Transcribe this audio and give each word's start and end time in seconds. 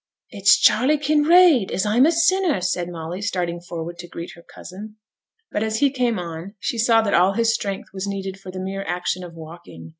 'It's 0.31 0.57
Charley 0.57 0.97
Kinraid, 0.97 1.69
as 1.69 1.85
I'm 1.85 2.07
a 2.07 2.11
sinner!' 2.11 2.59
said 2.59 2.89
Molly, 2.89 3.21
starting 3.21 3.61
forward 3.61 3.99
to 3.99 4.07
greet 4.07 4.31
her 4.33 4.41
cousin. 4.41 4.95
But 5.51 5.61
as 5.61 5.77
he 5.77 5.91
came 5.91 6.17
on, 6.17 6.55
she 6.59 6.79
saw 6.79 7.03
that 7.03 7.13
all 7.13 7.33
his 7.33 7.53
strength 7.53 7.89
was 7.93 8.07
needed 8.07 8.39
for 8.39 8.49
the 8.51 8.59
mere 8.59 8.83
action 8.83 9.23
of 9.23 9.35
walking. 9.35 9.89